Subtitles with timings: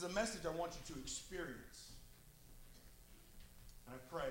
[0.00, 1.92] is a message I want you to experience.
[3.86, 4.30] And I pray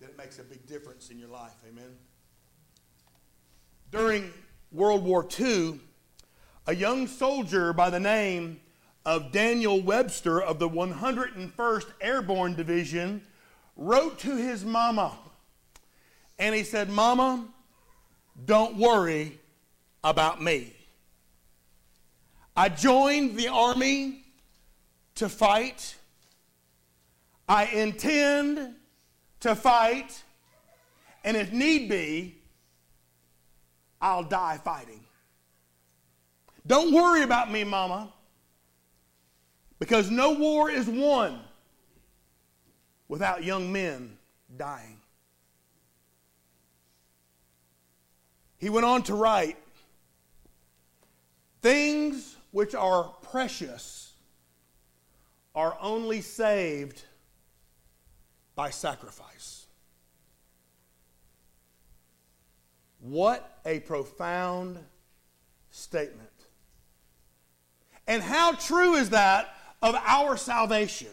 [0.00, 1.52] that it makes a big difference in your life.
[1.68, 1.94] Amen.
[3.90, 4.32] During
[4.72, 5.78] World War II,
[6.66, 8.60] a young soldier by the name
[9.04, 13.20] of Daniel Webster of the 101st Airborne Division
[13.76, 15.12] wrote to his mama.
[16.38, 17.44] And he said, Mama,
[18.42, 19.38] don't worry
[20.02, 20.72] about me.
[22.56, 24.23] I joined the army
[25.16, 25.96] to fight.
[27.48, 28.74] I intend
[29.40, 30.22] to fight.
[31.24, 32.36] And if need be,
[34.00, 35.04] I'll die fighting.
[36.66, 38.12] Don't worry about me, Mama,
[39.78, 41.40] because no war is won
[43.08, 44.16] without young men
[44.56, 45.00] dying.
[48.58, 49.58] He went on to write
[51.60, 54.13] Things which are precious
[55.54, 57.02] are only saved
[58.54, 59.66] by sacrifice.
[63.00, 64.78] What a profound
[65.70, 66.30] statement.
[68.06, 71.08] And how true is that of our salvation?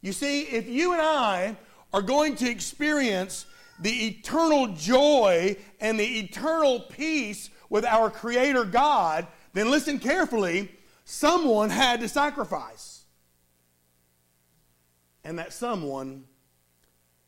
[0.00, 1.56] You see, if you and I
[1.92, 3.46] are going to experience
[3.80, 10.70] the eternal joy and the eternal peace with our Creator God, then listen carefully.
[11.08, 13.04] Someone had to sacrifice.
[15.22, 16.24] And that someone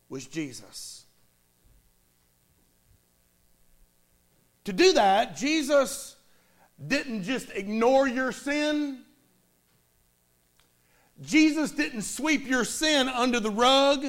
[0.08, 1.06] was Jesus.
[4.64, 6.16] To do that, Jesus
[6.84, 9.04] didn't just ignore your sin.
[11.20, 14.04] Jesus didn't sweep your sin under the rug.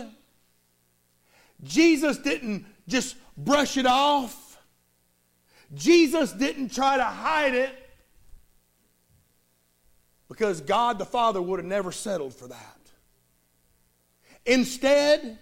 [1.64, 4.60] Jesus didn't just brush it off.
[5.76, 7.89] Jesus didn't try to hide it
[10.30, 12.78] because God the Father would have never settled for that.
[14.46, 15.38] Instead,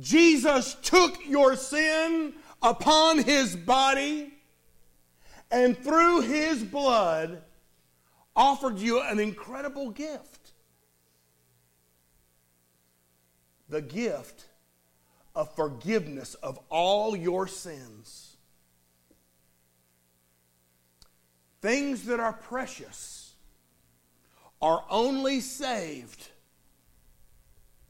[0.00, 4.32] Jesus took your sin upon his body
[5.50, 7.42] and through his blood
[8.34, 10.42] offered you an incredible gift
[13.72, 14.44] the gift
[15.34, 18.36] of forgiveness of all your sins.
[21.62, 23.31] Things that are precious
[24.62, 26.28] are only saved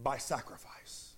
[0.01, 1.13] by sacrifice.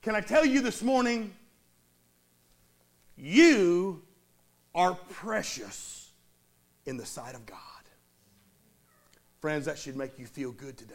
[0.00, 1.34] Can I tell you this morning?
[3.16, 4.02] You
[4.74, 6.12] are precious
[6.86, 7.58] in the sight of God.
[9.40, 10.94] Friends, that should make you feel good today.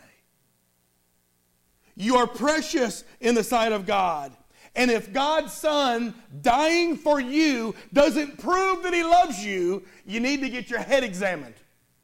[1.95, 4.31] You are precious in the sight of God.
[4.75, 10.41] And if God's Son dying for you doesn't prove that He loves you, you need
[10.41, 11.55] to get your head examined.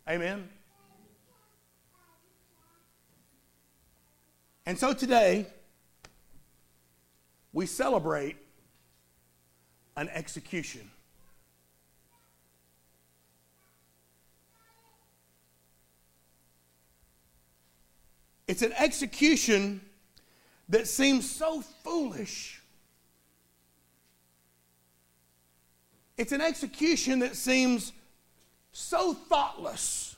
[0.08, 0.48] Amen?
[4.66, 5.48] And so today,
[7.54, 8.38] we celebrate
[9.98, 10.92] an execution.
[18.48, 19.82] It's an execution
[20.70, 22.59] that seems so foolish.
[26.20, 27.94] It's an execution that seems
[28.74, 30.18] so thoughtless.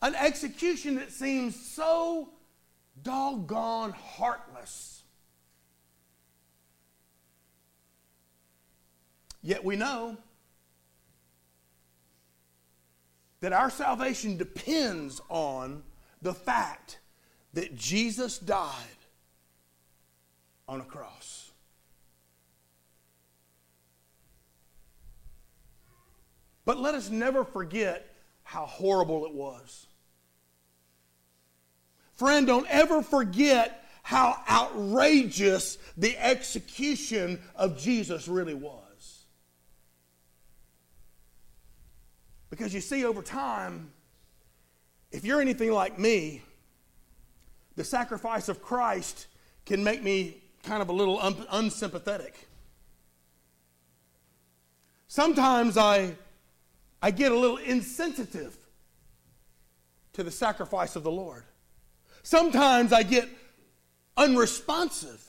[0.00, 2.28] An execution that seems so
[3.02, 5.02] doggone heartless.
[9.42, 10.16] Yet we know
[13.40, 15.82] that our salvation depends on
[16.22, 17.00] the fact
[17.54, 18.70] that Jesus died
[20.68, 21.45] on a cross.
[26.66, 29.86] But let us never forget how horrible it was.
[32.16, 39.24] Friend, don't ever forget how outrageous the execution of Jesus really was.
[42.50, 43.90] Because you see, over time,
[45.10, 46.42] if you're anything like me,
[47.76, 49.26] the sacrifice of Christ
[49.66, 52.48] can make me kind of a little un- unsympathetic.
[55.08, 56.16] Sometimes I,
[57.02, 58.56] I get a little insensitive
[60.14, 61.44] to the sacrifice of the Lord.
[62.22, 63.28] Sometimes I get
[64.16, 65.22] unresponsive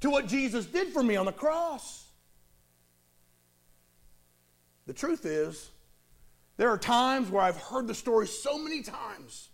[0.00, 2.04] to what Jesus did for me on the cross.
[4.86, 5.70] The truth is,
[6.56, 9.48] there are times where I've heard the story so many times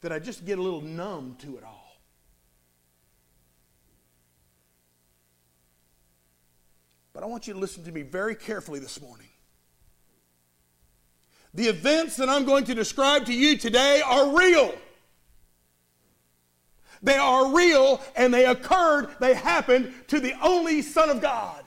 [0.00, 1.87] that I just get a little numb to it all.
[7.18, 9.26] But I want you to listen to me very carefully this morning.
[11.52, 14.72] The events that I'm going to describe to you today are real.
[17.02, 21.64] They are real and they occurred, they happened to the only Son of God.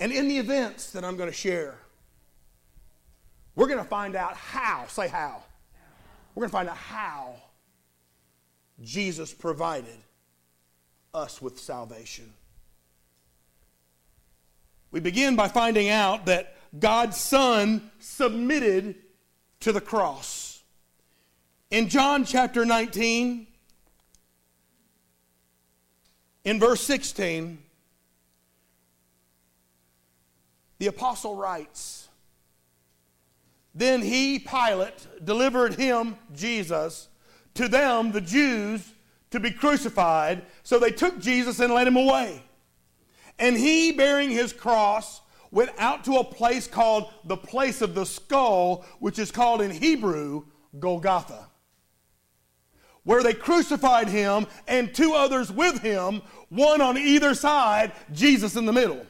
[0.00, 1.78] And in the events that I'm going to share,
[3.54, 5.44] we're going to find out how, say how.
[6.34, 7.36] We're going to find out how
[8.82, 9.98] Jesus provided
[11.16, 12.30] us with salvation.
[14.90, 18.96] We begin by finding out that God's Son submitted
[19.60, 20.62] to the cross.
[21.70, 23.46] In John chapter 19,
[26.44, 27.58] in verse 16,
[30.78, 32.08] the apostle writes,
[33.74, 37.08] Then he, Pilate, delivered him, Jesus,
[37.54, 38.92] to them, the Jews,
[39.30, 40.42] to be crucified.
[40.62, 42.42] So they took Jesus and led him away.
[43.38, 45.20] And he, bearing his cross,
[45.50, 49.70] went out to a place called the place of the skull, which is called in
[49.70, 50.44] Hebrew
[50.78, 51.48] Golgotha,
[53.04, 58.66] where they crucified him and two others with him, one on either side, Jesus in
[58.66, 59.06] the middle.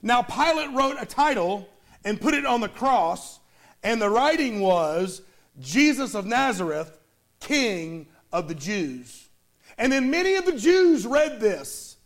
[0.00, 1.68] Now, Pilate wrote a title
[2.04, 3.40] and put it on the cross,
[3.82, 5.22] and the writing was
[5.60, 6.98] Jesus of Nazareth,
[7.40, 9.28] King of the Jews.
[9.76, 11.96] And then many of the Jews read this,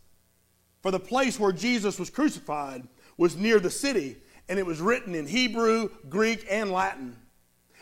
[0.81, 2.87] for the place where Jesus was crucified
[3.17, 4.17] was near the city,
[4.49, 7.15] and it was written in Hebrew, Greek, and Latin.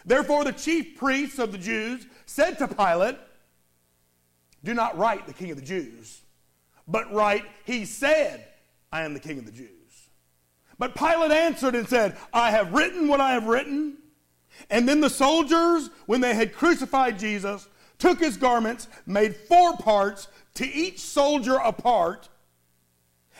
[0.06, 3.18] Therefore, the chief priests of the Jews said to Pilate,
[4.64, 6.22] Do not write the King of the Jews,
[6.88, 8.46] but write, He said,
[8.92, 9.70] I am the King of the Jews.
[10.78, 13.98] But Pilate answered and said, I have written what I have written.
[14.70, 17.68] And then the soldiers, when they had crucified Jesus,
[18.02, 22.30] took his garments, made four parts, to each soldier a part,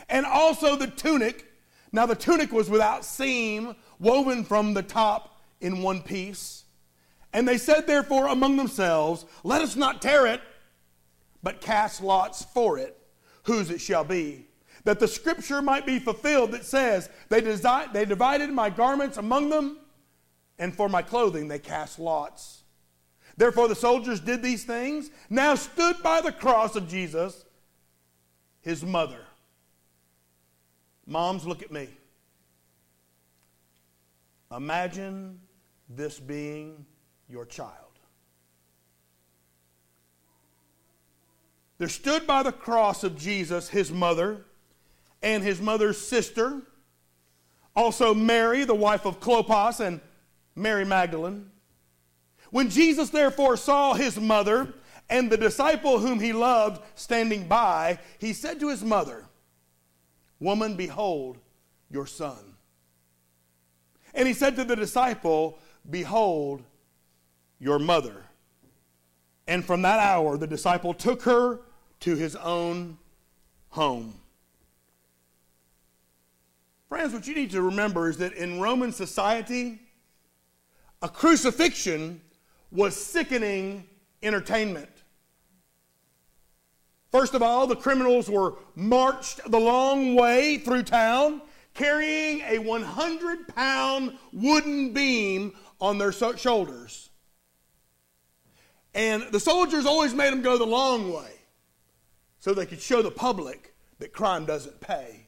[0.08, 1.52] and also the tunic.
[1.92, 6.64] Now the tunic was without seam, woven from the top in one piece.
[7.34, 10.42] And they said, therefore, among themselves, Let us not tear it,
[11.42, 12.96] but cast lots for it,
[13.44, 14.46] whose it shall be.
[14.84, 19.50] That the scripture might be fulfilled that says, They, desi- they divided my garments among
[19.50, 19.80] them,
[20.60, 22.61] and for my clothing they cast lots.
[23.38, 25.10] Therefore, the soldiers did these things.
[25.30, 27.46] Now stood by the cross of Jesus
[28.62, 29.22] his mother.
[31.06, 31.90] Moms, look at me.
[34.56, 35.40] Imagine
[35.90, 36.86] this being
[37.28, 37.72] your child.
[41.78, 44.46] There stood by the cross of Jesus his mother
[45.24, 46.62] and his mother's sister,
[47.76, 50.02] also Mary, the wife of Clopas, and
[50.56, 51.51] Mary Magdalene.
[52.52, 54.74] When Jesus therefore saw his mother
[55.10, 59.26] and the disciple whom he loved standing by, he said to his mother,
[60.40, 61.38] Woman, behold
[61.90, 62.56] your son.
[64.14, 65.60] And he said to the disciple,
[65.90, 66.64] Behold
[67.60, 68.26] your mother.
[69.48, 71.62] And from that hour, the disciple took her
[72.02, 72.98] to his own
[73.70, 74.16] home.
[76.90, 79.80] Friends, what you need to remember is that in Roman society,
[81.02, 82.22] a crucifixion
[82.72, 83.88] was sickening
[84.24, 84.90] entertainment.
[87.12, 91.42] First of all, the criminals were marched the long way through town
[91.74, 97.10] carrying a 100 pound wooden beam on their shoulders.
[98.94, 101.32] And the soldiers always made them go the long way
[102.40, 105.28] so they could show the public that crime doesn't pay.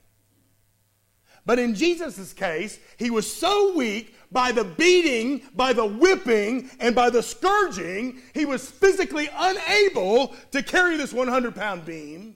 [1.46, 6.96] But in Jesus' case, he was so weak by the beating, by the whipping, and
[6.96, 12.36] by the scourging, he was physically unable to carry this 100 pound beam,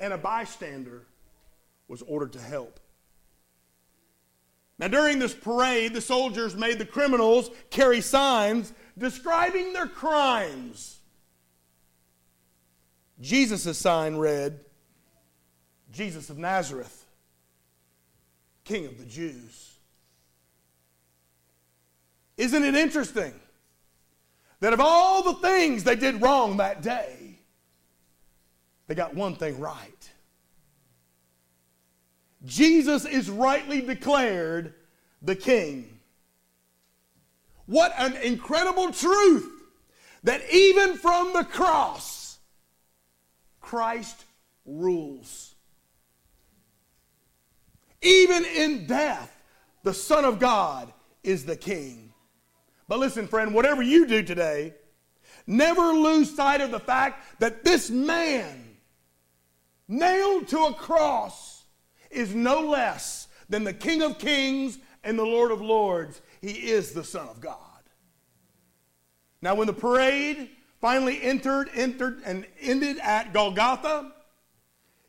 [0.00, 1.02] and a bystander
[1.88, 2.80] was ordered to help.
[4.78, 11.00] Now, during this parade, the soldiers made the criminals carry signs describing their crimes.
[13.20, 14.60] Jesus' sign read,
[15.92, 17.04] Jesus of Nazareth
[18.64, 19.73] King of the Jews.
[22.36, 23.34] Isn't it interesting
[24.60, 27.38] that of all the things they did wrong that day,
[28.86, 30.10] they got one thing right?
[32.44, 34.74] Jesus is rightly declared
[35.22, 35.98] the King.
[37.66, 39.50] What an incredible truth
[40.24, 42.38] that even from the cross,
[43.60, 44.24] Christ
[44.66, 45.54] rules.
[48.02, 49.34] Even in death,
[49.82, 52.13] the Son of God is the King.
[52.88, 54.74] But listen, friend, whatever you do today,
[55.46, 58.76] never lose sight of the fact that this man
[59.88, 61.64] nailed to a cross,
[62.10, 66.22] is no less than the King of Kings and the Lord of Lords.
[66.40, 67.58] He is the Son of God.
[69.42, 70.48] Now, when the parade
[70.80, 74.12] finally entered, entered, and ended at Golgotha,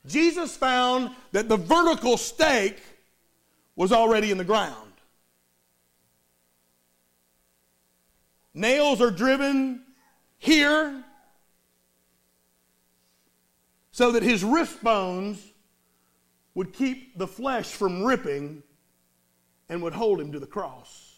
[0.06, 2.82] Jesus found that the vertical stake
[3.76, 4.85] was already in the ground.
[8.56, 9.84] Nails are driven
[10.38, 11.04] here
[13.92, 15.46] so that his wrist bones
[16.54, 18.64] would keep the flesh from ripping
[19.68, 21.16] and would hold him to the cross.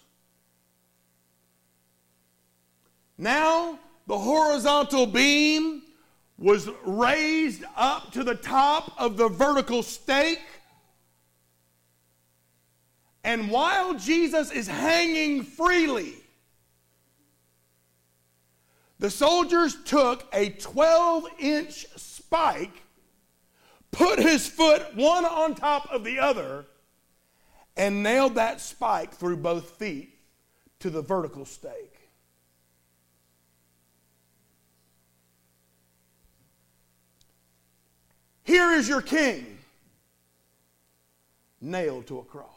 [3.19, 3.77] Now,
[4.07, 5.83] the horizontal beam
[6.39, 10.41] was raised up to the top of the vertical stake.
[13.23, 16.15] And while Jesus is hanging freely,
[18.99, 22.83] the soldiers took a 12 inch spike,
[23.91, 26.65] put his foot one on top of the other,
[27.75, 30.17] and nailed that spike through both feet
[30.79, 31.97] to the vertical stake.
[38.43, 39.57] Here is your king,
[41.59, 42.47] nailed to a cross.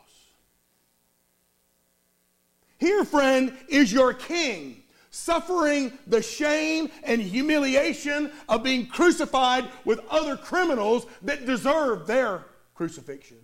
[2.79, 4.80] Here, friend, is your king,
[5.11, 13.39] suffering the shame and humiliation of being crucified with other criminals that deserve their crucifixion.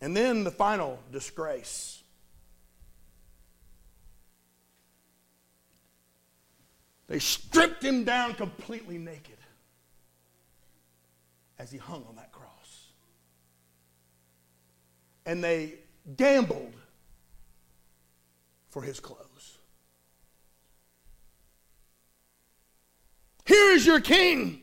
[0.00, 2.02] And then the final disgrace.
[7.08, 9.38] They stripped him down completely naked
[11.58, 12.92] as he hung on that cross.
[15.26, 15.74] And they
[16.16, 16.74] gambled
[18.78, 19.58] for his clothes.
[23.44, 24.60] Here is your king.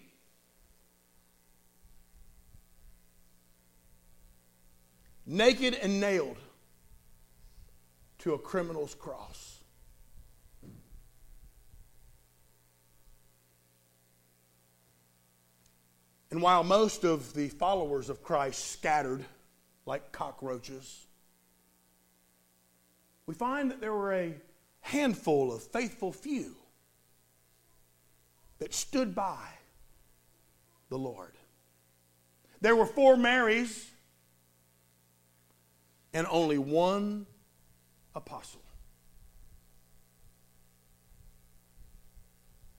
[5.25, 6.37] Naked and nailed
[8.19, 9.59] to a criminal's cross.
[16.31, 19.25] And while most of the followers of Christ scattered
[19.85, 21.05] like cockroaches,
[23.27, 24.35] we find that there were a
[24.81, 26.55] handful of faithful few
[28.59, 29.47] that stood by
[30.89, 31.33] the Lord.
[32.61, 33.89] There were four Marys
[36.13, 37.25] and only one
[38.15, 38.61] apostle.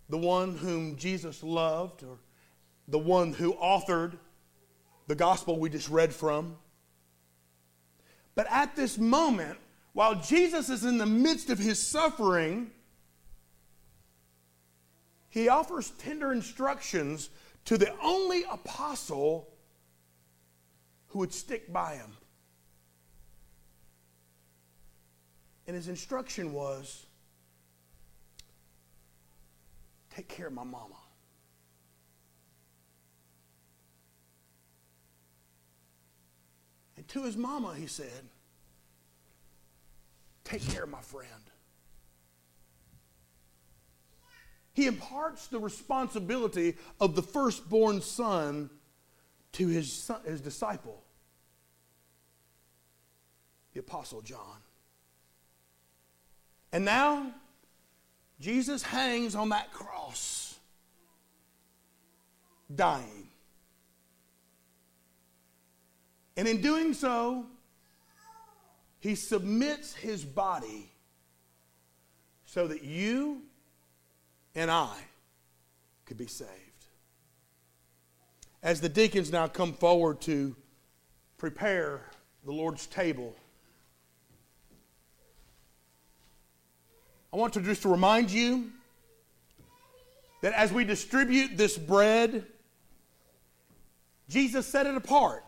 [0.08, 2.18] The one whom Jesus loved or
[2.88, 4.16] the one who authored
[5.08, 6.56] the gospel we just read from.
[8.34, 9.58] But at this moment,
[9.96, 12.70] while Jesus is in the midst of his suffering,
[15.30, 17.30] he offers tender instructions
[17.64, 19.48] to the only apostle
[21.06, 22.14] who would stick by him.
[25.66, 27.06] And his instruction was
[30.10, 31.00] take care of my mama.
[36.98, 38.28] And to his mama, he said,
[40.46, 41.28] Take care my friend.
[44.74, 48.70] He imparts the responsibility of the firstborn son
[49.52, 51.02] to his, son, his disciple,
[53.72, 54.60] the Apostle John.
[56.72, 57.32] And now,
[58.38, 60.58] Jesus hangs on that cross,
[62.72, 63.30] dying.
[66.36, 67.46] And in doing so,
[69.06, 70.90] he submits his body
[72.44, 73.42] so that you
[74.56, 74.96] and I
[76.06, 76.50] could be saved.
[78.64, 80.56] As the deacons now come forward to
[81.38, 82.00] prepare
[82.44, 83.36] the Lord's table,
[87.32, 88.72] I want to just remind you
[90.40, 92.44] that as we distribute this bread,
[94.28, 95.44] Jesus set it apart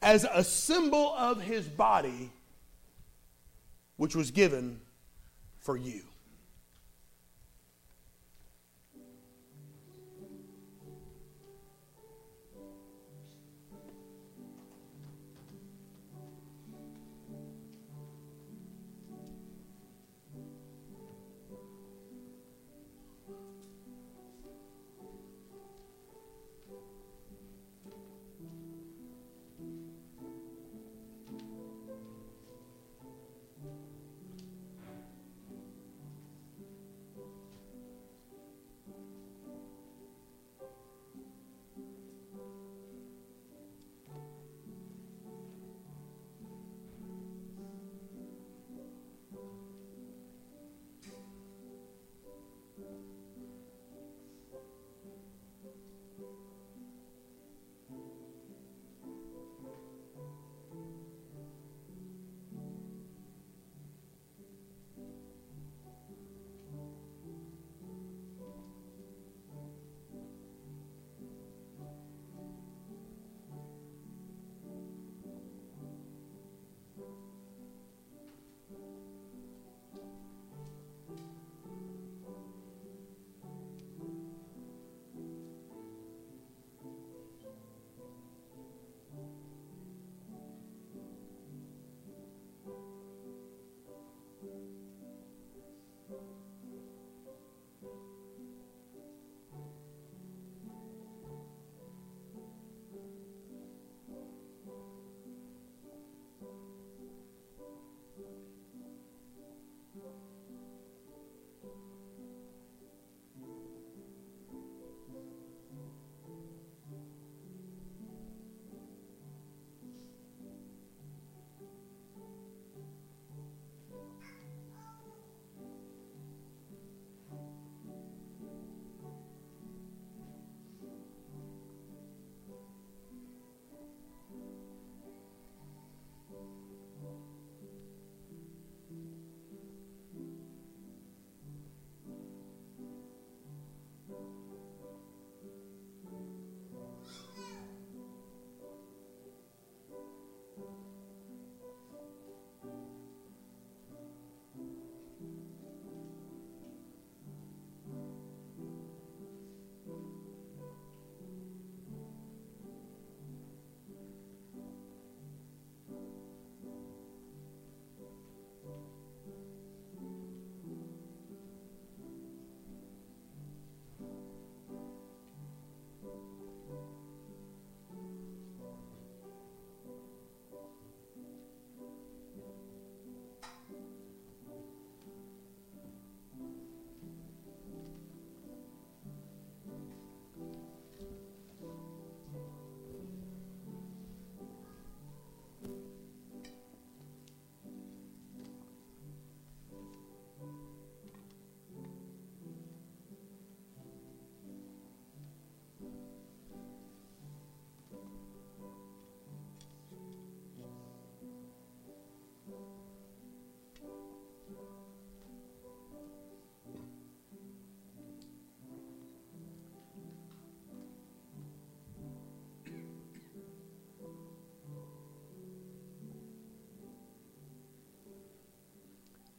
[0.00, 2.30] as a symbol of his body,
[4.00, 4.80] which was given
[5.58, 6.09] for you.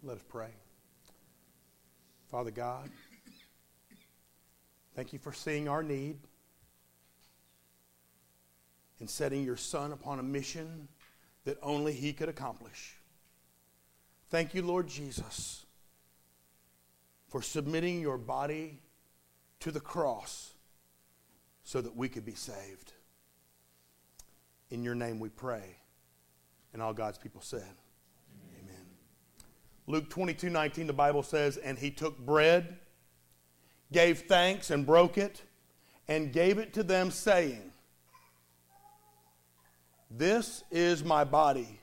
[0.03, 0.49] Let us pray.
[2.31, 2.89] Father God,
[4.95, 6.17] thank you for seeing our need
[8.99, 10.87] and setting your Son upon a mission
[11.43, 12.95] that only He could accomplish.
[14.29, 15.65] Thank you, Lord Jesus,
[17.27, 18.79] for submitting your body
[19.59, 20.53] to the cross
[21.63, 22.93] so that we could be saved.
[24.71, 25.77] In your name we pray.
[26.73, 27.75] And all God's people said.
[29.87, 32.77] Luke 22 19, the Bible says, And he took bread,
[33.91, 35.43] gave thanks, and broke it,
[36.07, 37.71] and gave it to them, saying,
[40.09, 41.79] This is my body,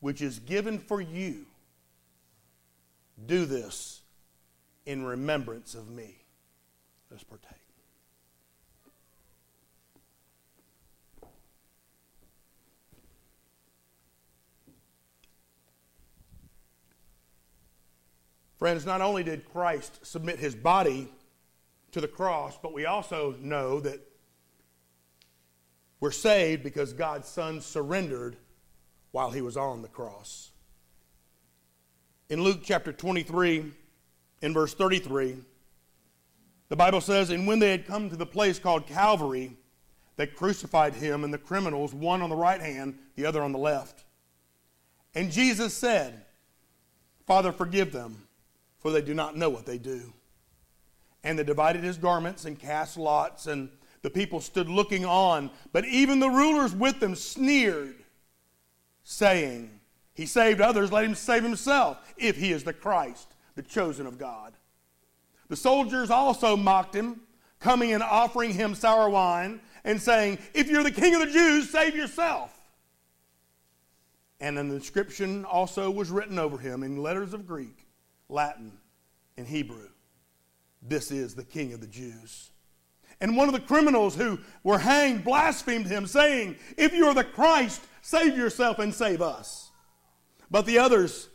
[0.00, 1.46] which is given for you.
[3.26, 4.02] Do this
[4.86, 6.24] in remembrance of me.
[7.10, 7.59] Let's partake.
[18.60, 21.08] Friends, not only did Christ submit his body
[21.92, 24.06] to the cross, but we also know that
[25.98, 28.36] we're saved because God's Son surrendered
[29.12, 30.50] while he was on the cross.
[32.28, 33.64] In Luke chapter 23,
[34.42, 35.38] in verse 33,
[36.68, 39.56] the Bible says, And when they had come to the place called Calvary,
[40.16, 43.58] they crucified him and the criminals, one on the right hand, the other on the
[43.58, 44.04] left.
[45.14, 46.26] And Jesus said,
[47.26, 48.26] Father, forgive them
[48.80, 50.12] for they do not know what they do.
[51.22, 53.68] And they divided his garments and cast lots, and
[54.02, 55.50] the people stood looking on.
[55.72, 58.02] But even the rulers with them sneered,
[59.04, 59.70] saying,
[60.14, 64.18] He saved others, let him save himself, if he is the Christ, the chosen of
[64.18, 64.54] God.
[65.48, 67.20] The soldiers also mocked him,
[67.58, 71.68] coming and offering him sour wine, and saying, If you're the king of the Jews,
[71.68, 72.56] save yourself.
[74.40, 77.79] And an inscription also was written over him in letters of Greek
[78.30, 78.72] Latin,
[79.36, 79.88] and Hebrew.
[80.82, 82.50] This is the King of the Jews.
[83.20, 87.24] And one of the criminals who were hanged blasphemed him, saying, If you are the
[87.24, 89.70] Christ, save yourself and save us.
[90.50, 91.28] But the others,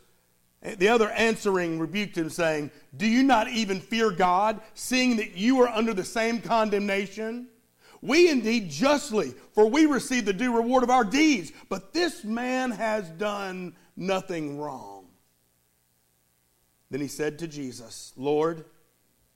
[0.62, 5.60] the other answering, rebuked him, saying, Do you not even fear God, seeing that you
[5.62, 7.48] are under the same condemnation?
[8.02, 12.72] We indeed justly, for we receive the due reward of our deeds, but this man
[12.72, 14.95] has done nothing wrong.
[16.90, 18.64] Then he said to Jesus, Lord,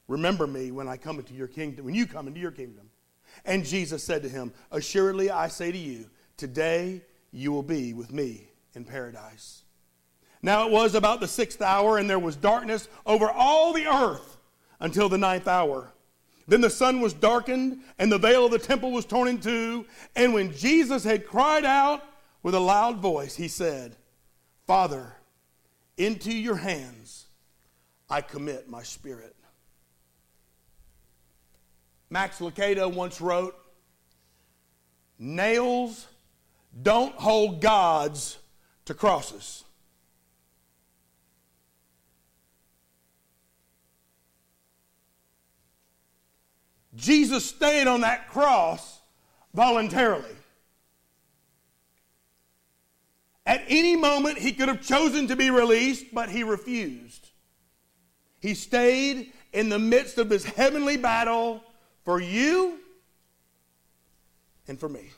[0.08, 2.90] remember me when I come into your kingdom, when you come into your kingdom.
[3.44, 8.12] And Jesus said to him, Assuredly I say to you, today you will be with
[8.12, 9.62] me in paradise.
[10.42, 14.38] Now it was about the sixth hour, and there was darkness over all the earth
[14.80, 15.92] until the ninth hour.
[16.48, 19.86] Then the sun was darkened, and the veil of the temple was torn in two.
[20.16, 22.02] And when Jesus had cried out
[22.42, 23.96] with a loud voice, he said,
[24.66, 25.14] Father,
[25.96, 27.19] into your hands
[28.10, 29.36] I commit my spirit.
[32.10, 33.54] Max Lucado once wrote,
[35.18, 36.06] Nails
[36.82, 38.38] don't hold gods
[38.86, 39.64] to crosses.
[46.96, 49.00] Jesus stayed on that cross
[49.54, 50.36] voluntarily.
[53.46, 57.29] At any moment, he could have chosen to be released, but he refused.
[58.40, 61.62] He stayed in the midst of this heavenly battle
[62.04, 62.78] for you
[64.66, 65.10] and for me.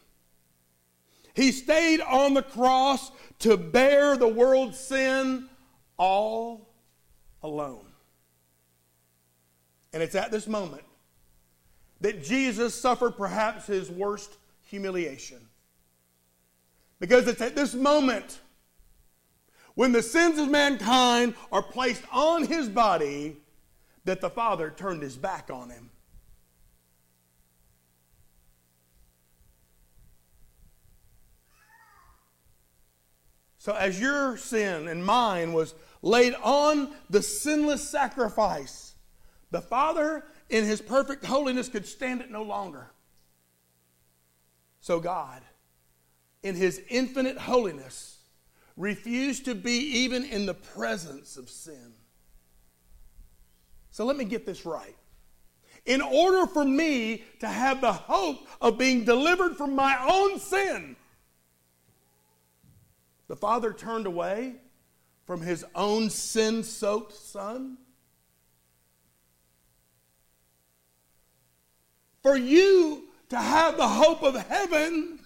[1.34, 5.48] He stayed on the cross to bear the world's sin
[5.96, 6.68] all
[7.42, 7.86] alone.
[9.92, 10.82] And it's at this moment
[12.00, 15.38] that Jesus suffered perhaps his worst humiliation.
[16.98, 18.40] Because it's at this moment
[19.74, 23.36] when the sins of mankind are placed on his body,
[24.04, 25.90] that the Father turned his back on him.
[33.58, 38.96] So, as your sin and mine was laid on the sinless sacrifice,
[39.52, 42.90] the Father, in his perfect holiness, could stand it no longer.
[44.80, 45.42] So, God,
[46.42, 48.11] in his infinite holiness,
[48.76, 51.92] refused to be even in the presence of sin.
[53.90, 54.96] So let me get this right.
[55.84, 60.96] In order for me to have the hope of being delivered from my own sin,
[63.28, 64.56] the Father turned away
[65.24, 67.78] from his own sin soaked Son.
[72.22, 75.18] For you to have the hope of heaven,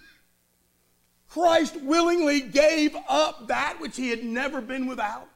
[1.29, 5.27] Christ willingly gave up that which he had never been without.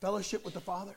[0.00, 0.96] fellowship with the Father?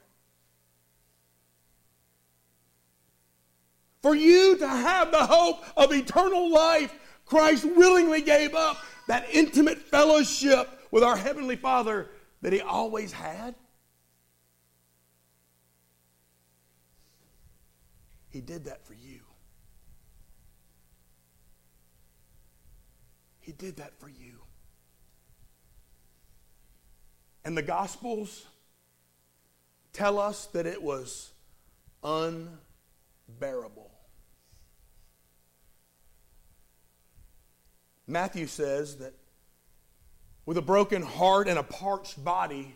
[4.01, 6.93] For you to have the hope of eternal life,
[7.25, 12.09] Christ willingly gave up that intimate fellowship with our Heavenly Father
[12.41, 13.55] that He always had.
[18.29, 19.24] He did that for you.
[23.45, 24.39] He did that for you.
[27.43, 28.43] And the Gospels
[29.93, 31.31] tell us that it was
[32.03, 33.91] unbearable.
[38.07, 39.13] Matthew says that
[40.47, 42.75] with a broken heart and a parched body,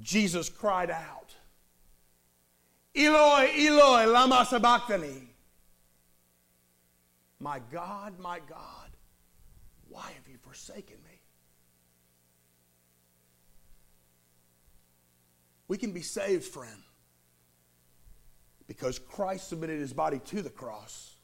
[0.00, 1.34] Jesus cried out,
[2.94, 5.28] Eloi, Eloi, lama sabachthani.
[7.40, 8.85] My God, my God,
[9.96, 11.20] why have you forsaken me?
[15.68, 16.82] We can be saved, friend,
[18.68, 21.16] because Christ submitted his body to the cross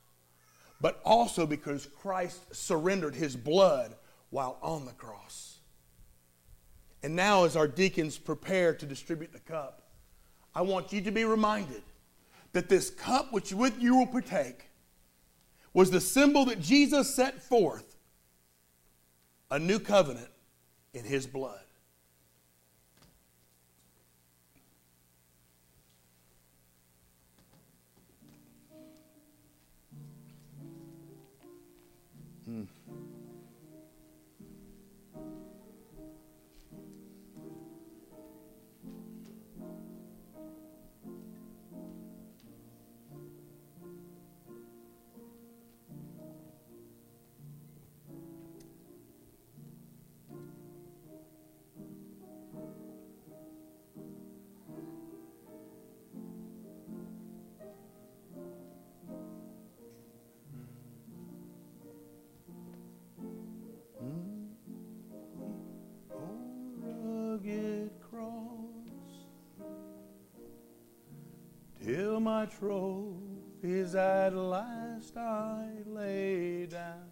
[0.83, 3.95] but also because Christ surrendered his blood
[4.31, 5.61] while on the cross.
[7.05, 9.93] And now, as our deacons prepare to distribute the cup,
[10.55, 11.83] I want you to be reminded
[12.53, 14.71] that this cup which with you will partake
[15.73, 17.92] was the symbol that Jesus set forth
[19.53, 20.31] a new covenant
[20.95, 21.61] in his blood.
[72.43, 77.09] My trophies at last I lay down.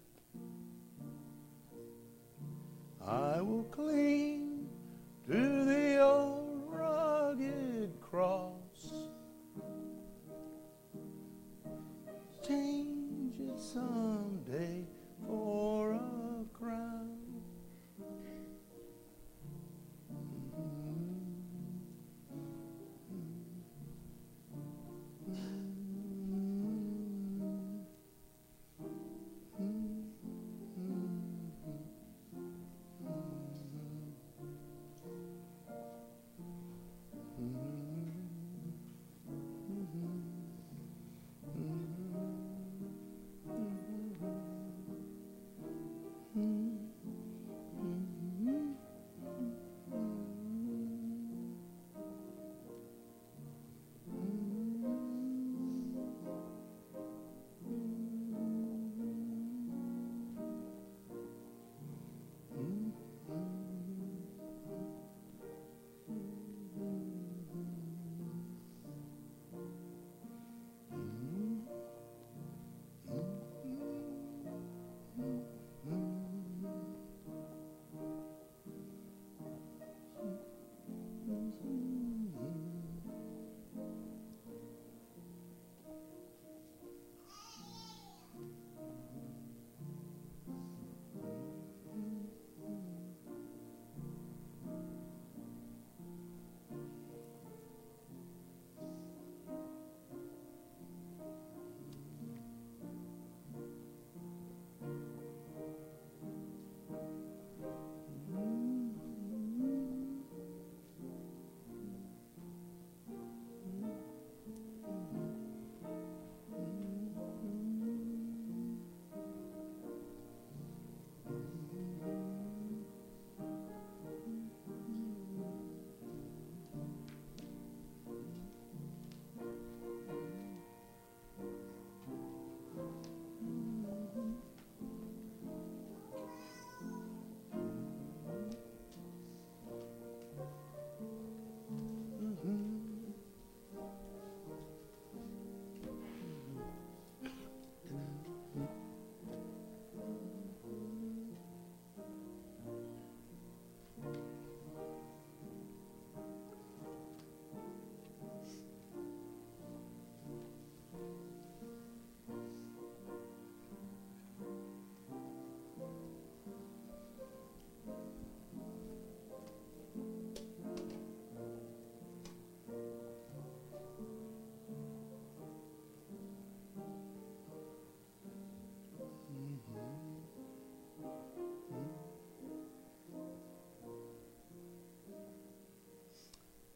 [3.07, 4.67] I will cling
[5.29, 8.50] to the old rugged cross.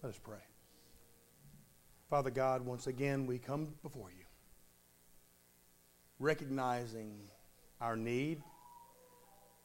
[0.04, 0.36] Let us pray.
[2.10, 4.26] Father God, once again we come before you,
[6.18, 7.20] recognizing
[7.80, 8.42] our need,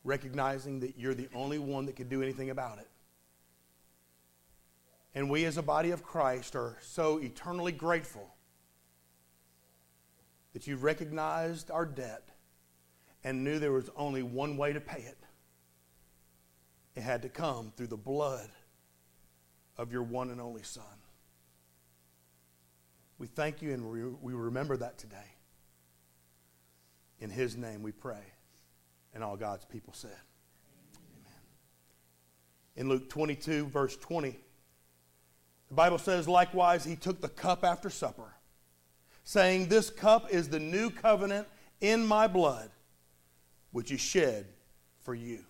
[0.05, 2.87] recognizing that you're the only one that can do anything about it.
[5.13, 8.33] And we as a body of Christ are so eternally grateful
[10.53, 12.29] that you recognized our debt
[13.25, 15.17] and knew there was only one way to pay it.
[16.95, 18.49] It had to come through the blood
[19.79, 20.83] of your one and only Son.
[23.17, 23.89] We thank you and
[24.21, 25.17] we remember that today.
[27.19, 28.21] In His name we pray.
[29.13, 30.11] And all God's people said,
[30.95, 31.41] Amen.
[32.75, 34.37] In Luke 22, verse 20,
[35.69, 38.33] the Bible says, likewise, He took the cup after supper,
[39.23, 41.47] saying, This cup is the new covenant
[41.79, 42.69] in my blood,
[43.71, 44.45] which is shed
[44.99, 45.45] for you.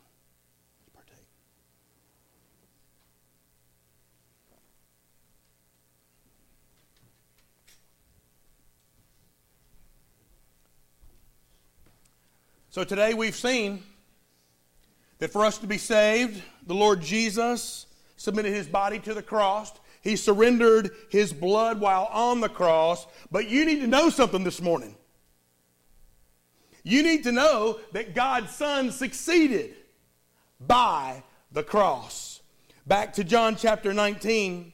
[12.71, 13.81] So today we've seen
[15.17, 19.71] that for us to be saved, the Lord Jesus submitted his body to the cross.
[20.01, 23.07] He surrendered his blood while on the cross.
[23.31, 24.95] But you need to know something this morning.
[26.83, 29.73] You need to know that God's Son succeeded
[30.59, 32.41] by the cross.
[32.85, 34.71] Back to John chapter 19.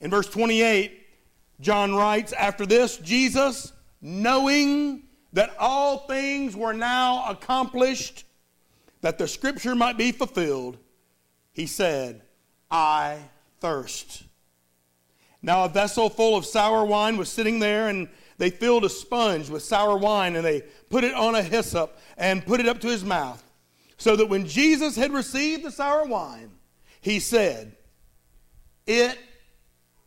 [0.00, 1.06] In verse 28,
[1.60, 5.05] John writes, After this, Jesus, knowing
[5.36, 8.24] that all things were now accomplished,
[9.02, 10.78] that the scripture might be fulfilled,
[11.52, 12.22] he said,
[12.70, 13.18] I
[13.60, 14.22] thirst.
[15.42, 19.50] Now a vessel full of sour wine was sitting there, and they filled a sponge
[19.50, 22.88] with sour wine, and they put it on a hyssop and put it up to
[22.88, 23.42] his mouth.
[23.98, 26.50] So that when Jesus had received the sour wine,
[27.02, 27.76] he said,
[28.86, 29.18] It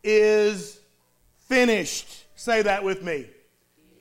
[0.02, 0.80] is
[1.46, 2.26] finished.
[2.34, 3.28] Say that with me.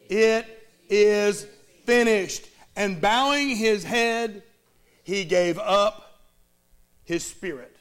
[0.10, 0.59] It
[0.90, 1.46] is
[1.86, 2.46] finished.
[2.76, 4.44] And bowing his head,
[5.04, 6.22] he gave up
[7.04, 7.76] his spirit.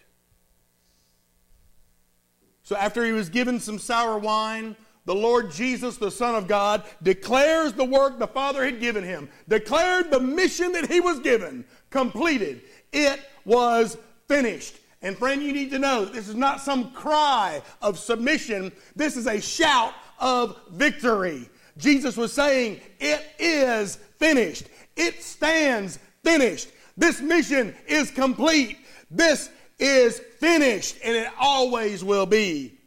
[2.62, 6.84] So after he was given some sour wine, the Lord Jesus, the Son of God,
[7.02, 11.64] declares the work the Father had given him, declared the mission that he was given,
[11.88, 12.60] completed.
[12.92, 14.76] It was finished.
[15.00, 18.72] And friend, you need to know that this is not some cry of submission.
[18.96, 21.48] This is a shout of victory.
[21.78, 24.64] Jesus was saying, It is finished.
[24.96, 26.68] It stands finished.
[26.96, 28.78] This mission is complete.
[29.10, 32.78] This is finished, and it always will be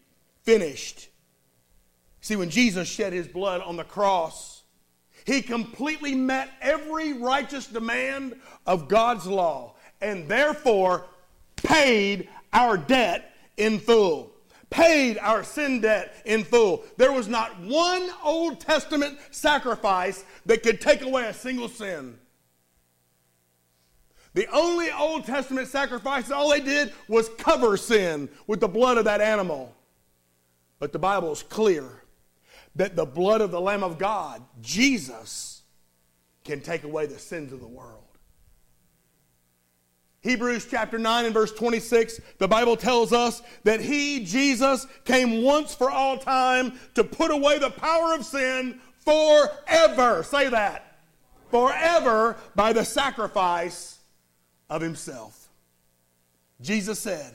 [0.44, 1.08] finished.
[2.20, 4.64] See, when Jesus shed his blood on the cross,
[5.26, 11.06] he completely met every righteous demand of God's law and therefore
[11.56, 14.31] paid our debt in full
[14.72, 16.84] paid our sin debt in full.
[16.98, 22.18] There was not one Old Testament sacrifice that could take away a single sin.
[24.34, 29.06] The only Old Testament sacrifices, all they did was cover sin with the blood of
[29.06, 29.76] that animal.
[30.80, 31.86] But the Bible is clear
[32.76, 35.64] that the blood of the Lamb of God, Jesus,
[36.46, 38.11] can take away the sins of the world.
[40.22, 45.74] Hebrews chapter 9 and verse 26, the Bible tells us that He, Jesus, came once
[45.74, 50.22] for all time to put away the power of sin forever.
[50.22, 50.98] Say that.
[51.50, 53.98] Forever by the sacrifice
[54.70, 55.50] of Himself.
[56.62, 57.34] Jesus said,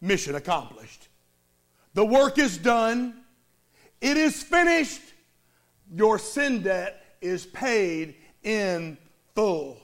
[0.00, 1.08] Mission accomplished.
[1.94, 3.24] The work is done.
[4.00, 5.02] It is finished.
[5.92, 8.96] Your sin debt is paid in
[9.34, 9.80] full.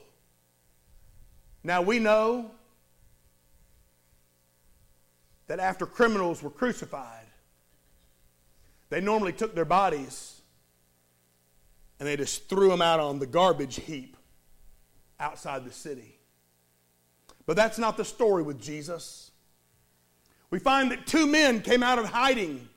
[1.65, 2.51] Now we know
[5.47, 7.25] that after criminals were crucified,
[8.89, 10.41] they normally took their bodies
[11.99, 14.15] and they just threw them out on the garbage heap
[15.19, 16.19] outside the city.
[17.47, 19.31] But that's not the story with Jesus.
[20.51, 22.69] We find that two men came out of hiding,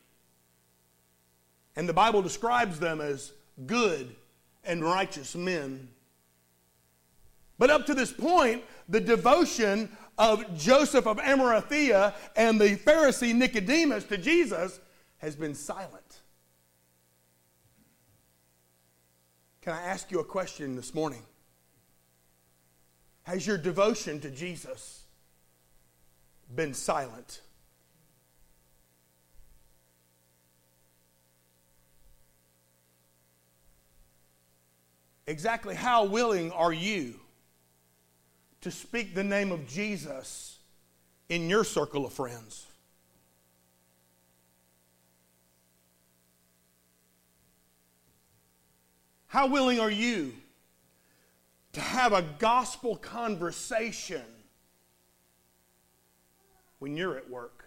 [1.76, 3.32] and the Bible describes them as
[3.66, 4.16] good
[4.64, 5.88] and righteous men.
[7.58, 14.04] But up to this point, the devotion of Joseph of Arimathea and the Pharisee Nicodemus
[14.04, 14.80] to Jesus
[15.18, 16.22] has been silent.
[19.62, 21.22] Can I ask you a question this morning?
[23.24, 25.04] Has your devotion to Jesus
[26.54, 27.42] been silent?
[35.26, 37.20] Exactly how willing are you
[38.68, 40.58] to speak the name of Jesus
[41.30, 42.66] in your circle of friends.
[49.28, 50.34] How willing are you
[51.72, 54.20] to have a gospel conversation
[56.78, 57.64] when you're at work?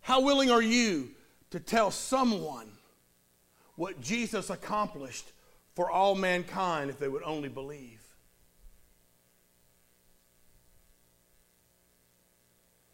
[0.00, 1.10] How willing are you
[1.50, 2.68] to tell someone
[3.74, 5.32] what Jesus accomplished
[5.80, 8.02] for all mankind if they would only believe?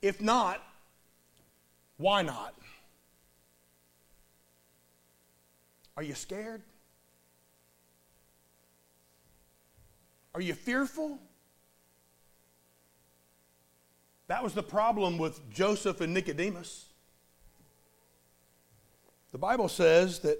[0.01, 0.63] If not,
[1.97, 2.55] why not?
[5.97, 6.63] Are you scared?
[10.33, 11.19] Are you fearful?
[14.29, 16.85] That was the problem with Joseph and Nicodemus.
[19.33, 20.39] The Bible says that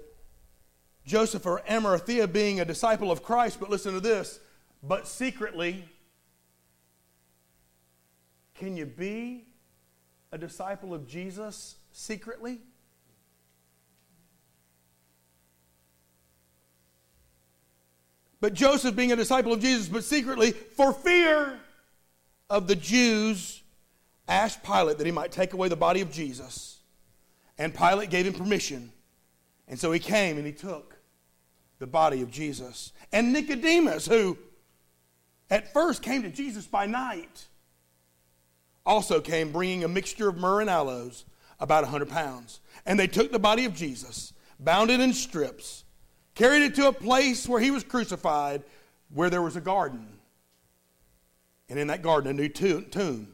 [1.07, 4.41] Joseph or Arimathea being a disciple of Christ, but listen to this,
[4.83, 5.85] but secretly,
[8.55, 9.45] can you be
[10.33, 12.59] a disciple of Jesus secretly?
[18.41, 21.57] But Joseph, being a disciple of Jesus, but secretly, for fear
[22.49, 23.61] of the Jews,
[24.27, 26.79] asked Pilate that he might take away the body of Jesus.
[27.57, 28.91] And Pilate gave him permission.
[29.69, 30.96] And so he came and he took
[31.79, 32.91] the body of Jesus.
[33.11, 34.37] And Nicodemus, who
[35.49, 37.45] at first came to Jesus by night,
[38.85, 41.25] also came bringing a mixture of myrrh and aloes,
[41.59, 42.59] about a 100 pounds.
[42.85, 45.83] And they took the body of Jesus, bound it in strips,
[46.35, 48.63] carried it to a place where he was crucified,
[49.13, 50.07] where there was a garden.
[51.69, 53.33] And in that garden, a new tomb.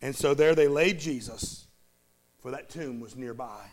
[0.00, 1.66] And so there they laid Jesus,
[2.40, 3.66] for that tomb was nearby.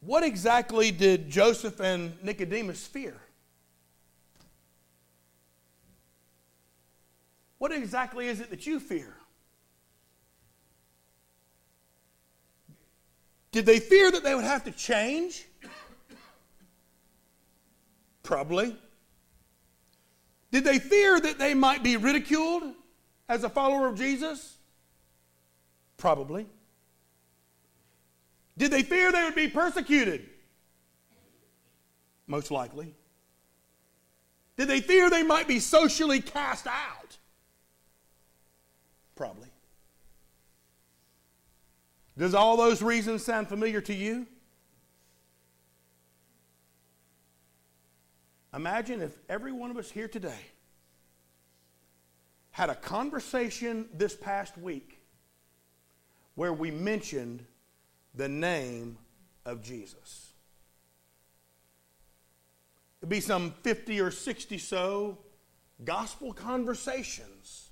[0.00, 3.16] What exactly did Joseph and Nicodemus fear?
[7.58, 9.14] What exactly is it that you fear?
[13.50, 15.46] Did they fear that they would have to change?
[18.22, 18.76] Probably.
[20.52, 22.62] Did they fear that they might be ridiculed
[23.28, 24.58] as a follower of Jesus?
[25.96, 26.46] Probably.
[28.58, 30.28] Did they fear they would be persecuted?
[32.26, 32.94] Most likely.
[34.56, 37.16] Did they fear they might be socially cast out?
[39.14, 39.48] Probably.
[42.18, 44.26] Does all those reasons sound familiar to you?
[48.52, 50.40] Imagine if every one of us here today
[52.50, 55.00] had a conversation this past week
[56.34, 57.44] where we mentioned
[58.18, 58.98] the name
[59.46, 60.32] of Jesus.
[63.00, 65.18] It'd be some 50 or 60 so
[65.84, 67.70] gospel conversations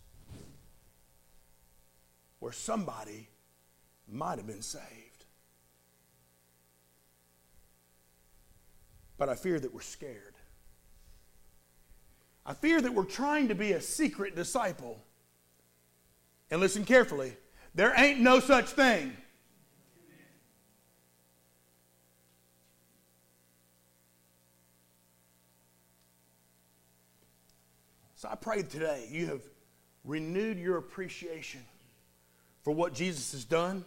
[2.39, 3.29] where somebody
[4.09, 5.25] might have been saved.
[9.19, 10.35] But I fear that we're scared.
[12.45, 15.01] I fear that we're trying to be a secret disciple.
[16.53, 17.37] And listen carefully
[17.75, 19.17] there ain't no such thing.
[28.27, 29.43] So I pray today you have
[30.05, 31.61] renewed your appreciation
[32.65, 33.85] for what Jesus has done,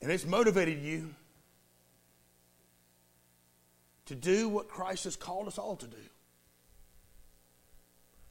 [0.00, 1.12] and it's motivated you
[4.06, 5.96] to do what Christ has called us all to do.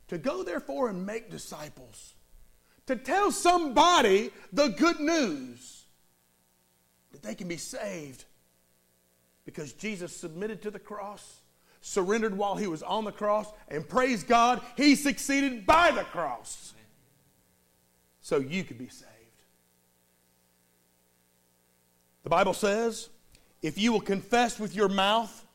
[0.07, 2.13] To go, therefore, and make disciples.
[2.87, 5.83] To tell somebody the good news
[7.11, 8.23] that they can be saved
[9.43, 11.41] because Jesus submitted to the cross,
[11.82, 16.73] surrendered while he was on the cross, and praise God, he succeeded by the cross
[18.21, 19.09] so you could be saved.
[22.23, 23.09] The Bible says,
[23.61, 25.45] if you will confess with your mouth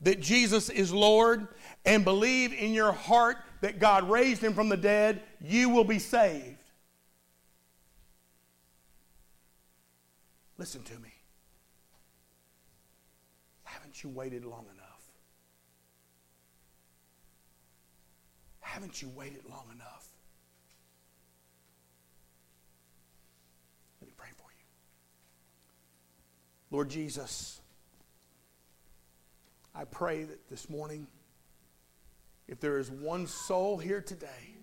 [0.00, 1.46] that Jesus is Lord
[1.84, 5.98] and believe in your heart that God raised him from the dead, you will be
[5.98, 6.56] saved.
[10.56, 11.12] Listen to me.
[13.64, 14.79] Haven't you waited long enough?
[18.70, 20.06] Haven't you waited long enough?
[24.00, 24.64] Let me pray for you.
[26.70, 27.60] Lord Jesus,
[29.74, 31.08] I pray that this morning,
[32.46, 34.54] if there is one soul here today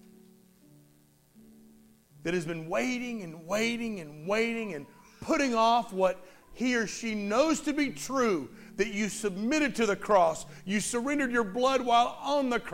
[2.24, 4.86] that has been waiting and waiting and waiting and
[5.20, 9.96] putting off what he or she knows to be true, that you submitted to the
[9.96, 12.66] cross, you surrendered your blood while on the cross